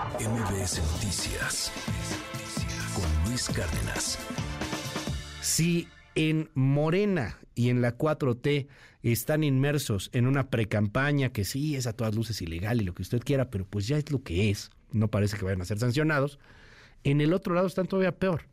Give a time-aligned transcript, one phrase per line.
[0.00, 1.70] MBS Noticias
[2.94, 4.18] con Luis Cárdenas.
[5.42, 8.66] Si en Morena y en la 4T
[9.02, 13.02] están inmersos en una precampaña que sí es a todas luces ilegal y lo que
[13.02, 15.78] usted quiera, pero pues ya es lo que es, no parece que vayan a ser
[15.78, 16.38] sancionados,
[17.04, 18.44] en el otro lado están todavía peor.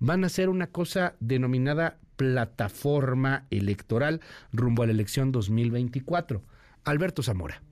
[0.00, 4.20] Van a hacer una cosa denominada plataforma electoral
[4.52, 6.42] rumbo a la elección 2024.
[6.82, 7.62] Alberto Zamora.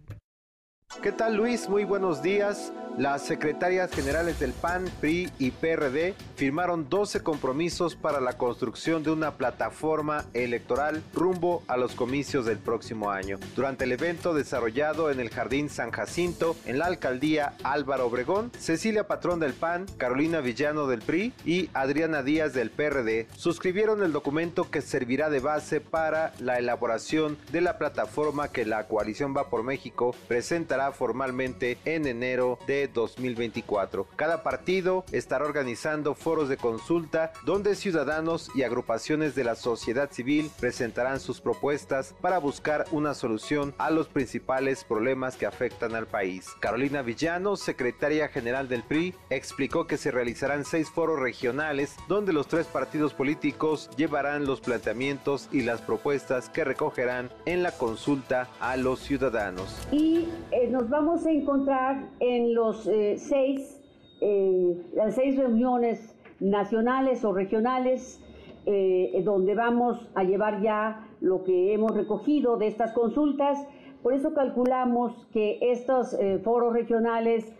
[1.03, 1.69] ¿Qué tal Luis?
[1.69, 2.73] Muy buenos días.
[2.99, 9.13] Las secretarias generales del PAN, PRI y PRD firmaron 12 compromisos para la construcción de
[9.13, 13.39] una plataforma electoral rumbo a los comicios del próximo año.
[13.55, 19.07] Durante el evento desarrollado en el Jardín San Jacinto, en la alcaldía Álvaro Obregón, Cecilia
[19.07, 24.73] Patrón del PAN, Carolina Villano del PRI y Adriana Díaz del PRD suscribieron el documento
[24.73, 29.63] que servirá de base para la elaboración de la plataforma que la coalición Va por
[29.63, 34.07] México presentará formalmente en enero de 2024.
[34.17, 40.51] Cada partido estará organizando foros de consulta donde ciudadanos y agrupaciones de la sociedad civil
[40.61, 46.49] presentarán sus propuestas para buscar una solución a los principales problemas que afectan al país.
[46.61, 52.49] Carolina Villano, secretaria general del PRI, explicó que se realizarán seis foros regionales donde los
[52.49, 58.77] tres partidos políticos llevarán los planteamientos y las propuestas que recogerán en la consulta a
[58.77, 59.87] los ciudadanos.
[59.91, 63.81] Y eh, nos vamos a encontrar en los eh, seis,
[64.21, 68.23] eh, las seis reuniones nacionales o regionales
[68.67, 73.59] eh, donde vamos a llevar ya lo que hemos recogido de estas consultas.
[74.03, 77.53] Por eso calculamos que estos foros regionales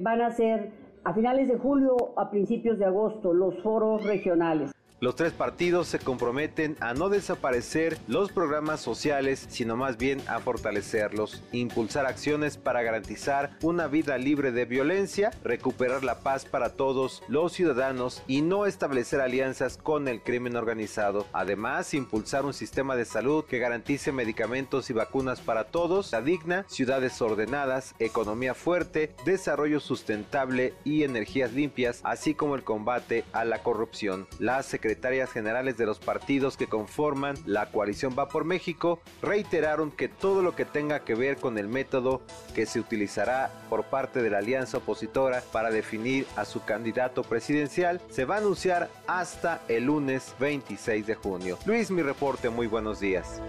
[0.00, 0.70] van a ser
[1.02, 4.73] a finales de julio, a principios de agosto, los foros regionales.
[5.00, 10.38] Los tres partidos se comprometen a no desaparecer los programas sociales, sino más bien a
[10.38, 17.22] fortalecerlos, impulsar acciones para garantizar una vida libre de violencia, recuperar la paz para todos
[17.28, 21.26] los ciudadanos y no establecer alianzas con el crimen organizado.
[21.32, 26.64] Además, impulsar un sistema de salud que garantice medicamentos y vacunas para todos, la digna,
[26.68, 33.62] ciudades ordenadas, economía fuerte, desarrollo sustentable y energías limpias, así como el combate a la
[33.62, 34.28] corrupción.
[34.38, 40.08] La secretarias generales de los partidos que conforman la coalición Va por México reiteraron que
[40.08, 42.20] todo lo que tenga que ver con el método
[42.54, 47.98] que se utilizará por parte de la alianza opositora para definir a su candidato presidencial
[48.10, 51.58] se va a anunciar hasta el lunes 26 de junio.
[51.64, 53.40] Luis, mi reporte, muy buenos días.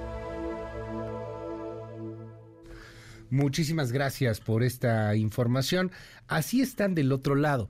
[3.30, 5.92] Muchísimas gracias por esta información.
[6.30, 7.70] Así están del otro lado.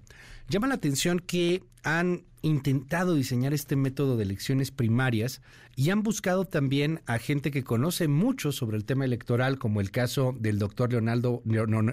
[0.49, 5.41] Llama la atención que han intentado diseñar este método de elecciones primarias
[5.75, 9.91] y han buscado también a gente que conoce mucho sobre el tema electoral, como el
[9.91, 11.41] caso del doctor Leonardo,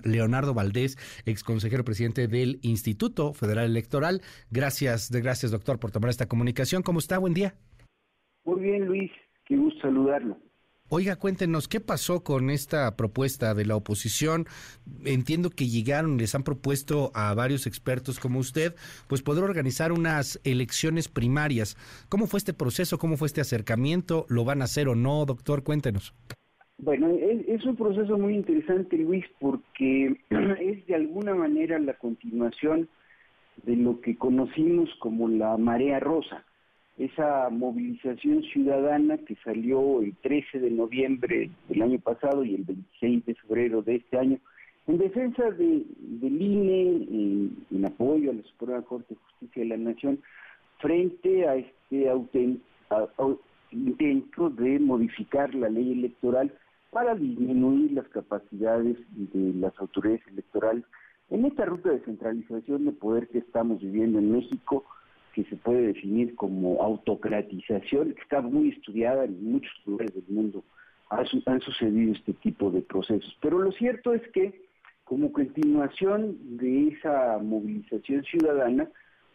[0.04, 4.20] Leonardo Valdés, ex consejero presidente del Instituto Federal Electoral.
[4.50, 6.82] Gracias, gracias doctor por tomar esta comunicación.
[6.82, 7.18] ¿Cómo está?
[7.18, 7.54] Buen día.
[8.44, 9.10] Muy bien, Luis.
[9.46, 10.38] Qué gusto saludarlo.
[10.94, 14.44] Oiga, cuéntenos, ¿qué pasó con esta propuesta de la oposición?
[15.06, 18.74] Entiendo que llegaron, les han propuesto a varios expertos como usted,
[19.08, 21.78] pues poder organizar unas elecciones primarias.
[22.10, 22.98] ¿Cómo fue este proceso?
[22.98, 24.26] ¿Cómo fue este acercamiento?
[24.28, 25.62] ¿Lo van a hacer o no, doctor?
[25.62, 26.14] Cuéntenos.
[26.76, 30.14] Bueno, es, un proceso muy interesante, Luis, porque
[30.60, 32.90] es de alguna manera la continuación
[33.64, 36.44] de lo que conocimos como la marea rosa
[36.98, 43.26] esa movilización ciudadana que salió el 13 de noviembre del año pasado y el 26
[43.26, 44.38] de febrero de este año
[44.88, 49.76] en defensa de, del INE, en, apoyo a la Suprema Corte de Justicia de la
[49.76, 50.20] Nación,
[50.78, 52.10] frente a este
[53.70, 56.52] intento de modificar la ley electoral
[56.90, 60.84] para disminuir las capacidades de las autoridades electorales
[61.30, 64.84] en esta ruta de centralización de poder que estamos viviendo en México,
[65.32, 70.64] que se puede definir como autocratización, que está muy estudiada en muchos lugares del mundo.
[71.10, 73.36] Han sucedido este tipo de procesos.
[73.40, 74.62] Pero lo cierto es que,
[75.04, 78.88] como continuación de esa movilización ciudadana,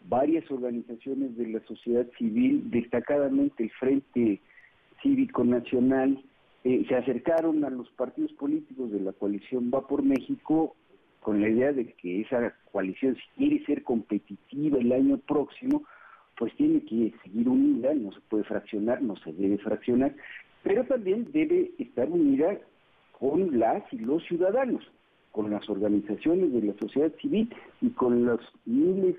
[0.08, 4.40] varias organizaciones de la sociedad civil, destacadamente el Frente
[5.02, 6.22] Cívico Nacional,
[6.64, 10.74] eh, se acercaron a los partidos políticos de la coalición Va por México
[11.28, 15.84] con la idea de que esa coalición, si quiere ser competitiva el año próximo,
[16.38, 20.14] pues tiene que seguir unida, no se puede fraccionar, no se debe fraccionar,
[20.62, 22.56] pero también debe estar unida
[23.12, 24.90] con las y los ciudadanos,
[25.30, 29.16] con las organizaciones de la sociedad civil y con los miles,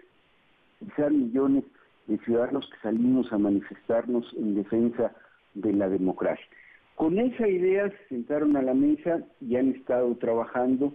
[0.79, 1.63] quizás millones
[2.07, 5.13] de ciudadanos que salimos a manifestarnos en defensa
[5.53, 6.47] de la democracia.
[6.95, 10.91] Con esa idea se sentaron a la mesa y han estado trabajando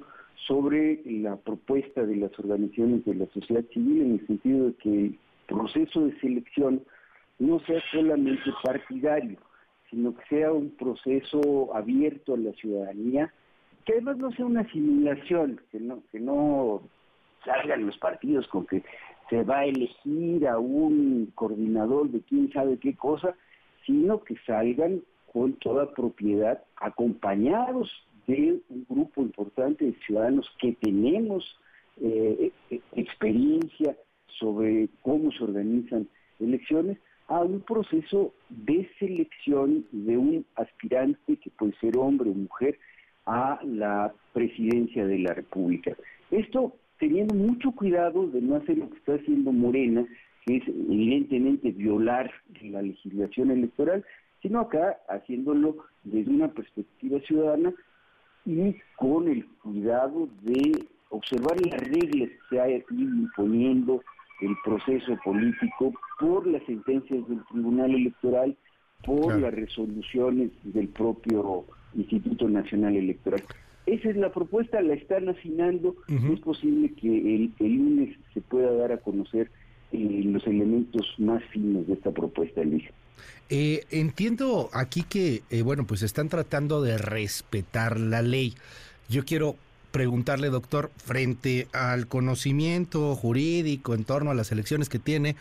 [0.46, 4.90] sobre la propuesta de las organizaciones de la sociedad civil en el sentido de que
[4.90, 6.82] el proceso de selección
[7.38, 9.38] no sea solamente partidario,
[9.90, 13.32] sino que sea un proceso abierto a la ciudadanía,
[13.84, 16.82] que además no sea una simulación, que no, que no
[17.44, 18.82] salgan los partidos con que
[19.30, 23.34] se va a elegir a un coordinador de quién sabe qué cosa,
[23.86, 25.02] sino que salgan
[25.32, 27.90] con toda propiedad, acompañados
[28.26, 31.44] de un grupo importante de ciudadanos que tenemos
[32.00, 33.96] eh, eh, experiencia
[34.38, 36.08] sobre cómo se organizan
[36.40, 36.98] elecciones,
[37.28, 42.78] a un proceso de selección de un aspirante que puede ser hombre o mujer
[43.26, 45.96] a la presidencia de la República.
[46.30, 50.06] Esto teniendo mucho cuidado de no hacer lo que está haciendo Morena,
[50.44, 52.30] que es evidentemente violar
[52.62, 54.04] la legislación electoral,
[54.42, 57.72] sino acá haciéndolo desde una perspectiva ciudadana
[58.44, 64.02] y con el cuidado de observar las reglas que se ha ido imponiendo
[64.40, 68.56] el proceso político por las sentencias del Tribunal Electoral,
[69.04, 71.64] por las resoluciones del propio
[71.94, 73.42] Instituto Nacional Electoral.
[73.86, 75.94] Esa es la propuesta, la están afinando.
[76.08, 79.50] Es posible que el, lunes se pueda dar a conocer
[79.98, 82.84] los elementos más finos de esta propuesta, Luis.
[83.50, 88.54] Eh, entiendo aquí que, eh, bueno, pues están tratando de respetar la ley.
[89.08, 89.56] Yo quiero
[89.90, 95.36] preguntarle, doctor, frente al conocimiento jurídico en torno a las elecciones que tiene,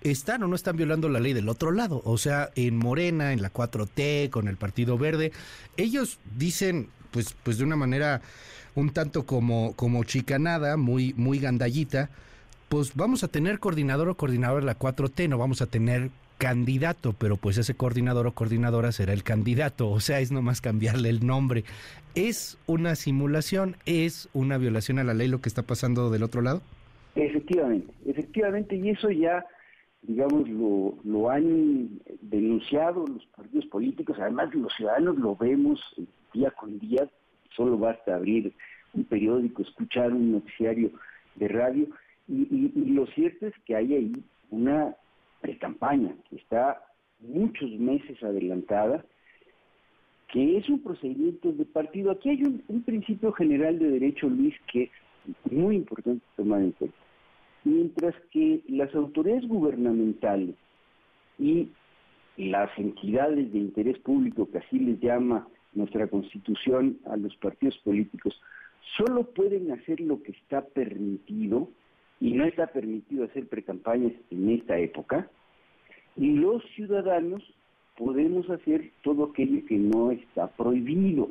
[0.00, 2.02] ¿están o no están violando la ley del otro lado?
[2.04, 5.30] O sea, en Morena, en la 4T, con el Partido Verde,
[5.76, 8.22] ellos dicen, pues, pues de una manera
[8.74, 12.10] un tanto como, como chicanada, muy, muy gandallita,
[12.68, 17.14] pues vamos a tener coordinador o coordinador de la 4T, no vamos a tener candidato,
[17.18, 21.26] pero pues ese coordinador o coordinadora será el candidato, o sea, es nomás cambiarle el
[21.26, 21.64] nombre.
[22.14, 23.76] ¿Es una simulación?
[23.86, 26.60] ¿Es una violación a la ley lo que está pasando del otro lado?
[27.14, 29.46] Efectivamente, efectivamente, y eso ya,
[30.02, 35.80] digamos, lo, lo han denunciado los partidos políticos, además los ciudadanos lo vemos
[36.34, 37.08] día con día,
[37.56, 38.52] solo basta abrir
[38.92, 40.90] un periódico, escuchar un noticiario
[41.36, 41.86] de radio,
[42.28, 44.12] y lo cierto es que hay ahí
[44.50, 44.96] una
[45.40, 46.82] pre-campaña, que está
[47.20, 49.04] muchos meses adelantada,
[50.28, 52.10] que es un procedimiento de partido.
[52.10, 56.96] Aquí hay un, principio general de derecho, Luis, que es muy importante tomar en cuenta.
[57.64, 60.54] Mientras que las autoridades gubernamentales
[61.38, 61.68] y
[62.36, 68.40] las entidades de interés público, que así les llama nuestra constitución a los partidos políticos,
[68.96, 71.68] solo pueden hacer lo que está permitido
[72.20, 75.28] y no está permitido hacer precampañas en esta época,
[76.16, 77.42] y los ciudadanos
[77.96, 81.30] podemos hacer todo aquello que no está prohibido,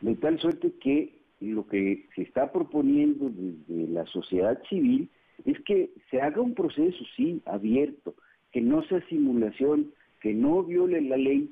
[0.00, 5.08] de tal suerte que lo que se está proponiendo desde la sociedad civil
[5.44, 8.14] es que se haga un proceso, sí, abierto,
[8.52, 11.50] que no sea simulación, que no viole la ley,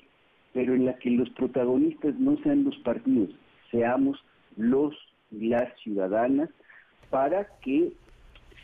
[0.52, 3.30] pero en la que los protagonistas no sean los partidos,
[3.70, 4.18] seamos
[4.56, 4.94] los
[5.30, 6.50] las ciudadanas,
[7.10, 7.92] para que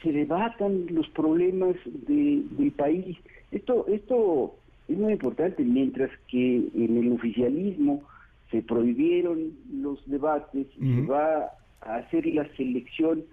[0.03, 3.17] se debatan los problemas del país.
[3.51, 4.55] Esto, esto
[4.89, 8.03] es muy importante, mientras que en el oficialismo
[8.51, 11.51] se prohibieron los debates, y se va
[11.81, 13.25] a hacer la selección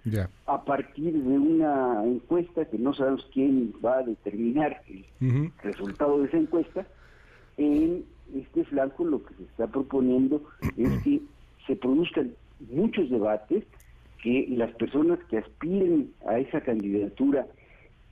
[0.45, 4.81] a partir de una encuesta que no sabemos quién va a determinar
[5.19, 6.87] el resultado de esa encuesta.
[7.57, 10.41] En este flanco lo que se está proponiendo
[10.77, 11.21] es que
[11.67, 12.31] se produzcan
[12.71, 13.63] muchos debates,
[14.21, 17.47] que las personas que aspiren a esa candidatura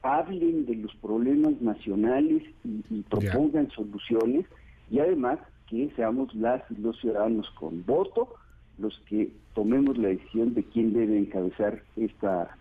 [0.01, 4.45] hablen de los problemas nacionales y, propongan soluciones
[4.89, 8.35] y además que seamos las y los ciudadanos con voto
[8.77, 12.55] los que tomemos la decisión de quién debe encabezar esta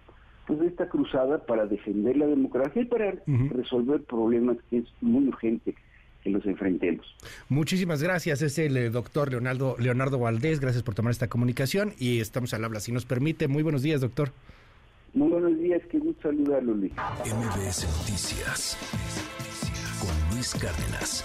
[0.46, 5.74] pues esta cruzada para defender la democracia y para resolver problemas que es muy urgente
[6.26, 7.06] que los enfrentemos.
[7.48, 12.18] Muchísimas gracias, es el eh, doctor Leonardo, Leonardo Valdés, gracias por tomar esta comunicación y
[12.20, 13.46] estamos al habla, si nos permite.
[13.46, 14.32] Muy buenos días, doctor.
[15.14, 16.92] Muy buenos días, qué gusto saludarlo, Luis.
[16.92, 18.76] MBS Noticias
[20.00, 21.24] con Luis Cárdenas.